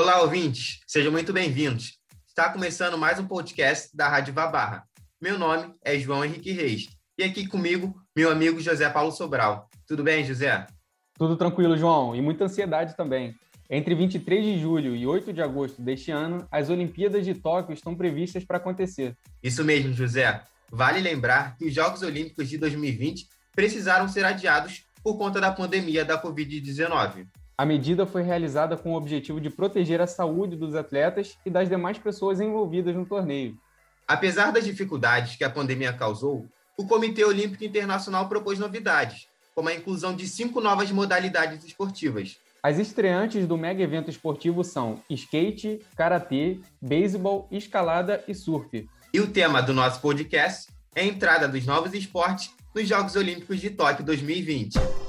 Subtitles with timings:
[0.00, 1.98] Olá, ouvintes, sejam muito bem-vindos.
[2.28, 4.84] Está começando mais um podcast da Rádio Vabarra.
[5.20, 9.68] Meu nome é João Henrique Reis e aqui comigo, meu amigo José Paulo Sobral.
[9.88, 10.68] Tudo bem, José?
[11.14, 13.34] Tudo tranquilo, João, e muita ansiedade também.
[13.68, 17.96] Entre 23 de julho e 8 de agosto deste ano, as Olimpíadas de Tóquio estão
[17.96, 19.16] previstas para acontecer.
[19.42, 20.44] Isso mesmo, José.
[20.70, 26.04] Vale lembrar que os Jogos Olímpicos de 2020 precisaram ser adiados por conta da pandemia
[26.04, 27.26] da Covid-19.
[27.60, 31.68] A medida foi realizada com o objetivo de proteger a saúde dos atletas e das
[31.68, 33.58] demais pessoas envolvidas no torneio.
[34.06, 36.46] Apesar das dificuldades que a pandemia causou,
[36.78, 39.26] o Comitê Olímpico Internacional propôs novidades,
[39.56, 42.36] como a inclusão de cinco novas modalidades esportivas.
[42.62, 48.88] As estreantes do mega evento esportivo são skate, karatê, beisebol, escalada e surf.
[49.12, 53.60] E o tema do nosso podcast é a entrada dos novos esportes nos Jogos Olímpicos
[53.60, 55.07] de Tóquio 2020.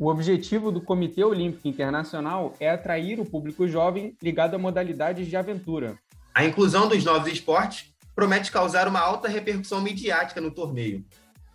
[0.00, 5.36] O objetivo do Comitê Olímpico Internacional é atrair o público jovem ligado a modalidades de
[5.36, 5.98] aventura.
[6.32, 11.04] A inclusão dos novos esportes promete causar uma alta repercussão midiática no torneio.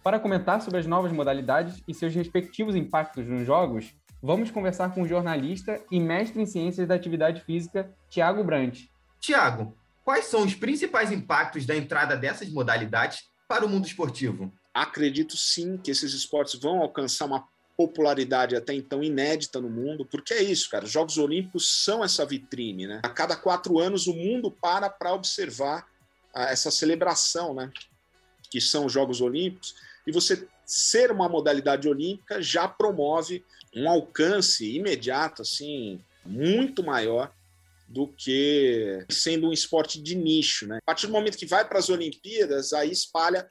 [0.04, 5.04] Para comentar sobre as novas modalidades e seus respectivos impactos nos Jogos, vamos conversar com
[5.04, 8.92] o jornalista e mestre em ciências da atividade física, Tiago Brandt.
[9.22, 14.52] Tiago, quais são os principais impactos da entrada dessas modalidades para o mundo esportivo?
[14.74, 17.48] Acredito sim que esses esportes vão alcançar uma
[17.88, 20.86] popularidade até então inédita no mundo, porque é isso, cara.
[20.86, 23.02] Os Jogos Olímpicos são essa vitrine, né?
[23.04, 25.86] A cada quatro anos o mundo para para observar
[26.34, 27.72] ah, essa celebração, né?
[28.50, 29.76] Que são os Jogos Olímpicos.
[30.08, 33.44] E você ser uma modalidade olímpica já promove
[33.76, 37.32] um alcance imediato, assim, muito maior
[37.88, 40.78] do que sendo um esporte de nicho, né?
[40.78, 43.48] A partir do momento que vai para as Olimpíadas, aí espalha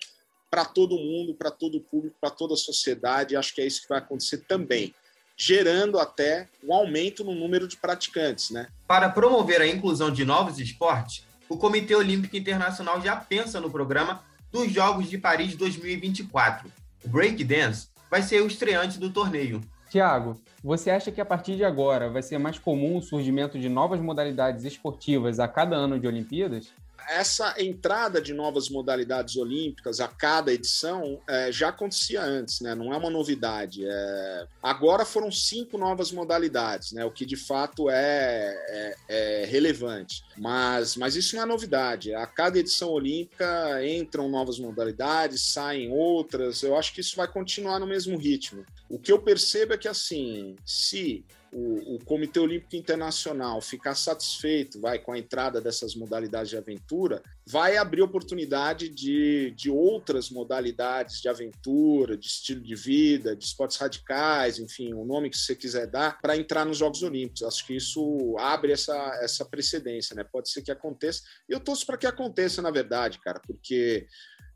[0.52, 3.34] para todo mundo, para todo o público, para toda a sociedade.
[3.34, 4.94] Acho que é isso que vai acontecer também,
[5.34, 8.50] gerando até um aumento no número de praticantes.
[8.50, 8.68] Né?
[8.86, 14.22] Para promover a inclusão de novos esportes, o Comitê Olímpico Internacional já pensa no programa
[14.52, 16.70] dos Jogos de Paris 2024.
[17.02, 19.62] O breakdance vai ser o estreante do torneio.
[19.88, 23.70] Tiago, você acha que a partir de agora vai ser mais comum o surgimento de
[23.70, 26.74] novas modalidades esportivas a cada ano de Olimpíadas?
[27.08, 32.74] Essa entrada de novas modalidades olímpicas a cada edição é, já acontecia antes, né?
[32.74, 33.84] não é uma novidade.
[33.86, 34.46] É...
[34.62, 37.04] Agora foram cinco novas modalidades, né?
[37.04, 40.24] o que de fato é, é, é, relevante.
[40.36, 42.14] Mas, mas isso não é novidade.
[42.14, 46.62] A cada edição olímpica entram novas modalidades, saem outras.
[46.62, 48.64] Eu acho que isso vai continuar no mesmo ritmo.
[48.88, 54.80] O que eu percebo é que, assim, se o, o, Comitê Olímpico Internacional ficar satisfeito
[54.80, 61.20] vai com a entrada dessas modalidades de aventura, vai abrir oportunidade de, de outras modalidades
[61.20, 65.86] de aventura, de estilo de vida, de esportes radicais, enfim, o nome que você quiser
[65.86, 67.42] dar, para entrar nos Jogos Olímpicos.
[67.42, 70.24] Acho que isso abre essa, essa precedência, né?
[70.24, 71.22] Pode ser que aconteça.
[71.46, 74.06] E eu torço para que aconteça, na verdade, cara, porque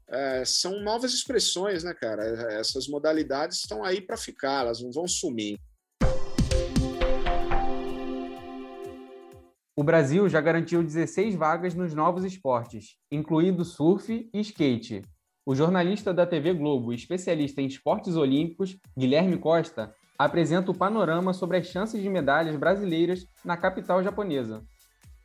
[0.09, 2.25] é, são novas expressões, né, cara?
[2.59, 5.61] Essas modalidades estão aí para ficar, elas não vão sumir.
[9.79, 15.03] O Brasil já garantiu 16 vagas nos novos esportes, incluindo surf e skate.
[15.45, 21.35] O jornalista da TV Globo e especialista em esportes olímpicos, Guilherme Costa, apresenta o panorama
[21.35, 24.65] sobre as chances de medalhas brasileiras na capital japonesa.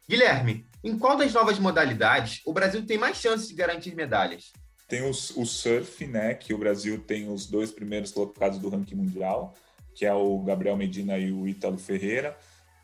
[0.05, 4.51] Guilherme, em qual das novas modalidades o Brasil tem mais chances de garantir medalhas?
[4.85, 8.95] Tem os, o surf, né, que o Brasil tem os dois primeiros colocados do ranking
[8.95, 9.53] mundial,
[9.95, 12.37] que é o Gabriel Medina e o Ítalo Ferreira.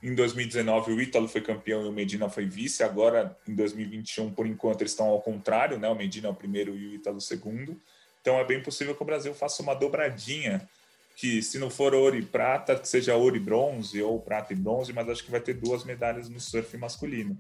[0.08, 2.82] Em 2019, o Ítalo foi campeão e o Medina foi vice.
[2.82, 5.90] Agora, em 2021, por enquanto, eles estão ao contrário, né?
[5.90, 7.78] O Medina é o primeiro e o Ítalo o segundo.
[8.22, 10.66] Então, é bem possível que o Brasil faça uma dobradinha,
[11.14, 14.56] que se não for ouro e prata, que seja ouro e bronze, ou prata e
[14.56, 17.38] bronze, mas acho que vai ter duas medalhas no surf masculino.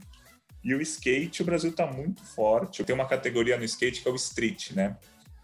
[0.62, 2.84] E o skate, o Brasil está muito forte.
[2.84, 4.98] Tem uma categoria no skate que é o street, né?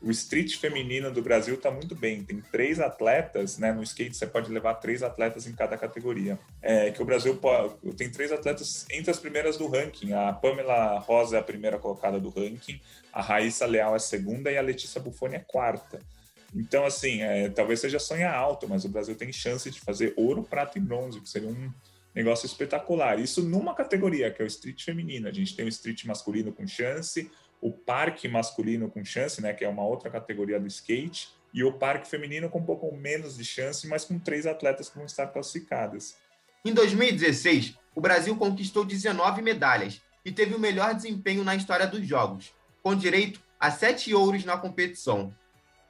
[0.04, 2.24] O street feminino do Brasil está muito bem.
[2.24, 3.72] Tem três atletas, né?
[3.72, 6.38] No skate você pode levar três atletas em cada categoria.
[6.62, 10.12] É, que o Brasil pode, tem três atletas entre as primeiras do ranking.
[10.12, 12.82] A Pamela Rosa é a primeira colocada do ranking,
[13.14, 16.00] a Raíssa Leal é a segunda e a Letícia Buffoni é a quarta.
[16.54, 20.44] Então, assim, é, talvez seja sonha alto, mas o Brasil tem chance de fazer ouro,
[20.44, 21.72] prata e bronze, que seria um
[22.14, 23.20] negócio espetacular.
[23.20, 25.28] Isso numa categoria, que é o street feminino.
[25.28, 27.32] A gente tem o street masculino com chance,
[27.64, 31.72] o parque masculino com chance, né, que é uma outra categoria do skate, e o
[31.72, 35.28] parque feminino com um pouco menos de chance, mas com três atletas que vão estar
[35.28, 36.18] classificadas.
[36.66, 42.06] Em 2016, o Brasil conquistou 19 medalhas e teve o melhor desempenho na história dos
[42.06, 45.34] Jogos, com direito a sete ouros na competição.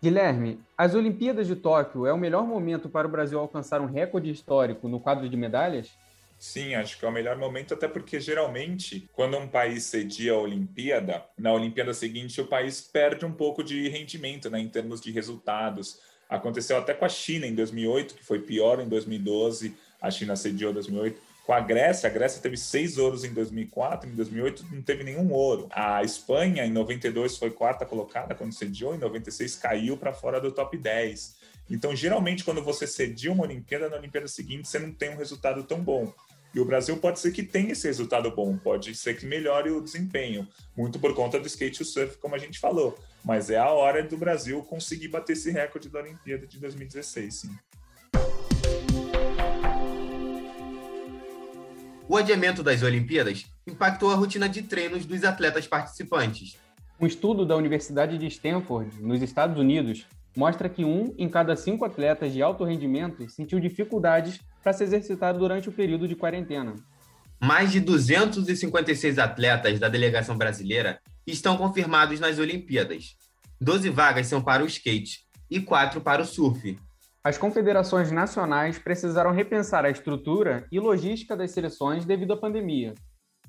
[0.01, 4.29] Guilherme, as Olimpíadas de Tóquio é o melhor momento para o Brasil alcançar um recorde
[4.29, 5.97] histórico no quadro de medalhas?
[6.45, 10.37] Sim, acho que é o melhor momento, até porque geralmente, quando um país cedia a
[10.37, 15.09] Olimpíada, na Olimpíada seguinte o país perde um pouco de rendimento né, em termos de
[15.09, 16.01] resultados.
[16.27, 20.71] Aconteceu até com a China em 2008, que foi pior em 2012, a China cediou
[20.71, 24.81] em 2008 com a Grécia, a Grécia teve seis ouros em 2004, em 2008 não
[24.81, 25.67] teve nenhum ouro.
[25.71, 30.51] A Espanha, em 92, foi quarta colocada quando cediou, em 96 caiu para fora do
[30.51, 31.35] top 10.
[31.69, 35.63] Então, geralmente, quando você cedia uma Olimpíada, na Olimpíada seguinte você não tem um resultado
[35.63, 36.13] tão bom.
[36.53, 39.81] E o Brasil pode ser que tenha esse resultado bom, pode ser que melhore o
[39.81, 40.47] desempenho,
[40.77, 42.95] muito por conta do skate e o surf, como a gente falou.
[43.25, 47.49] Mas é a hora do Brasil conseguir bater esse recorde da Olimpíada de 2016, sim.
[52.07, 56.57] O adiamento das Olimpíadas impactou a rotina de treinos dos atletas participantes.
[56.99, 61.83] Um estudo da Universidade de Stanford, nos Estados Unidos, mostra que um em cada cinco
[61.83, 66.73] atletas de alto rendimento sentiu dificuldades para se exercitar durante o período de quarentena.
[67.39, 73.17] Mais de 256 atletas da delegação brasileira estão confirmados nas Olimpíadas.
[73.59, 76.77] 12 vagas são para o skate e 4 para o surf,
[77.25, 82.93] as confederações nacionais precisaram repensar a estrutura e logística das seleções devido à pandemia.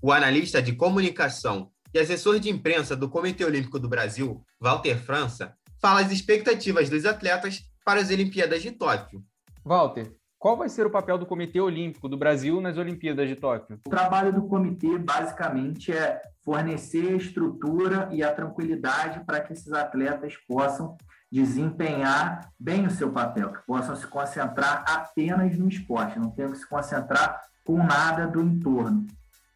[0.01, 5.57] O analista de comunicação e assessor de imprensa do Comitê Olímpico do Brasil, Walter França,
[5.83, 9.25] fala as expectativas dos atletas para as Olimpíadas de Tóquio.
[9.65, 10.13] Walter,
[10.45, 13.81] qual vai ser o papel do Comitê Olímpico do Brasil nas Olimpíadas de Tóquio?
[13.87, 19.73] O trabalho do comitê, basicamente, é fornecer a estrutura e a tranquilidade para que esses
[19.73, 20.99] atletas possam
[21.33, 26.59] desempenhar bem o seu papel, que possam se concentrar apenas no esporte, não tenham que
[26.59, 29.07] se concentrar com nada do entorno.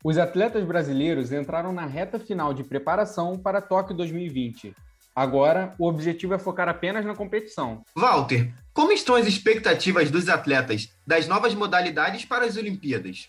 [0.03, 4.75] Os atletas brasileiros entraram na reta final de preparação para Tóquio 2020.
[5.19, 7.83] Agora, o objetivo é focar apenas na competição.
[7.93, 13.29] Walter, como estão as expectativas dos atletas das novas modalidades para as Olimpíadas?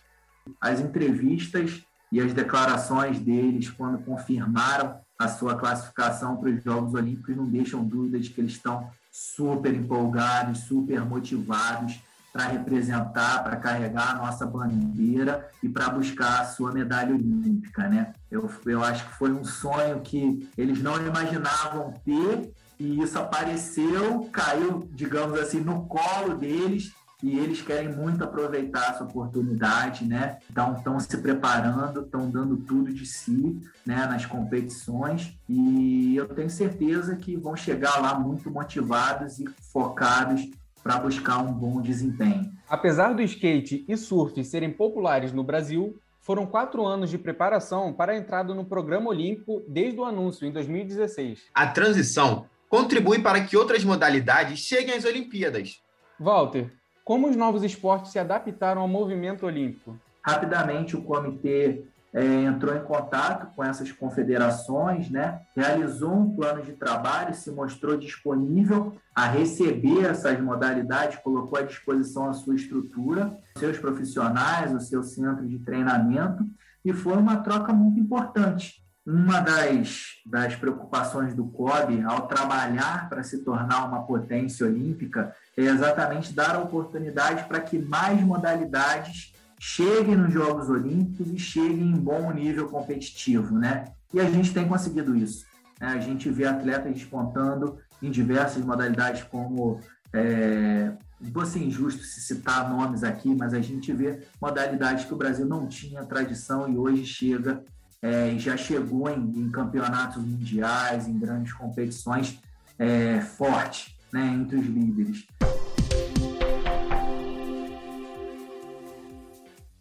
[0.61, 1.81] As entrevistas
[2.11, 7.83] e as declarações deles, quando confirmaram a sua classificação para os Jogos Olímpicos, não deixam
[7.83, 11.99] dúvida de que eles estão super empolgados, super motivados
[12.31, 18.13] para representar, para carregar a nossa bandeira e para buscar a sua medalha olímpica, né?
[18.29, 24.29] Eu, eu acho que foi um sonho que eles não imaginavam ter e isso apareceu,
[24.31, 30.37] caiu, digamos assim, no colo deles e eles querem muito aproveitar essa oportunidade, né?
[30.49, 36.49] Então estão se preparando, estão dando tudo de si, né, nas competições e eu tenho
[36.49, 40.49] certeza que vão chegar lá muito motivados e focados
[40.83, 42.51] para buscar um bom desempenho.
[42.69, 48.11] Apesar do skate e surf serem populares no Brasil, foram quatro anos de preparação para
[48.11, 51.45] a entrada no programa olímpico desde o anúncio em 2016.
[51.53, 55.81] A transição contribui para que outras modalidades cheguem às Olimpíadas.
[56.19, 56.71] Walter,
[57.03, 59.97] como os novos esportes se adaptaram ao movimento olímpico?
[60.21, 61.83] Rapidamente, o comitê
[62.13, 65.41] é, entrou em contato com essas confederações, né?
[65.55, 72.29] realizou um plano de trabalho, se mostrou disponível a receber essas modalidades, colocou à disposição
[72.29, 76.45] a sua estrutura, seus profissionais, o seu centro de treinamento,
[76.83, 78.79] e foi uma troca muito importante.
[79.05, 85.61] Uma das, das preocupações do COB ao trabalhar para se tornar uma potência olímpica é
[85.61, 91.99] exatamente dar a oportunidade para que mais modalidades cheguem nos Jogos Olímpicos e cheguem em
[91.99, 93.85] bom nível competitivo, né?
[94.13, 95.45] E a gente tem conseguido isso.
[95.79, 95.87] Né?
[95.87, 99.81] A gente vê atletas despontando em diversas modalidades, como
[100.13, 105.17] é, vou ser injusto se citar nomes aqui, mas a gente vê modalidades que o
[105.17, 107.63] Brasil não tinha tradição e hoje chega
[108.01, 112.39] é, já chegou em, em, campeonatos mundiais, em grandes competições
[112.77, 115.27] é, forte né, entre os líderes.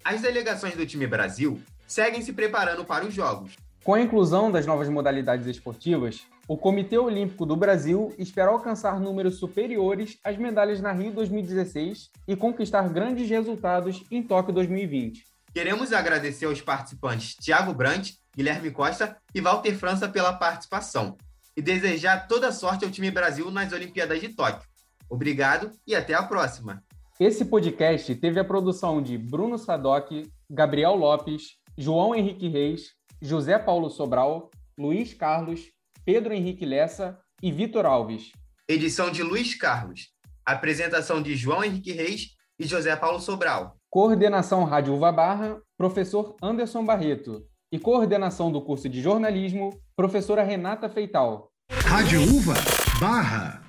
[0.08, 3.52] As delegações do time Brasil seguem se preparando para os Jogos.
[3.84, 9.34] Com a inclusão das novas modalidades esportivas, o Comitê Olímpico do Brasil espera alcançar números
[9.34, 15.26] superiores às medalhas na Rio 2016 e conquistar grandes resultados em Tóquio 2020.
[15.52, 21.18] Queremos agradecer aos participantes Tiago Brandt, Guilherme Costa e Walter França pela participação
[21.54, 24.66] e desejar toda sorte ao time Brasil nas Olimpíadas de Tóquio.
[25.06, 26.82] Obrigado e até a próxima.
[27.20, 30.08] Esse podcast teve a produção de Bruno Sadoc,
[30.48, 35.62] Gabriel Lopes, João Henrique Reis, José Paulo Sobral, Luiz Carlos,
[36.04, 38.30] Pedro Henrique Lessa e Vitor Alves.
[38.68, 40.10] Edição de Luiz Carlos.
[40.46, 43.75] Apresentação de João Henrique Reis e José Paulo Sobral.
[43.90, 47.44] Coordenação Rádio Uva Barra, professor Anderson Barreto.
[47.72, 51.50] E coordenação do curso de jornalismo, professora Renata Feital.
[51.68, 52.54] Rádio Uva
[53.00, 53.67] Barra.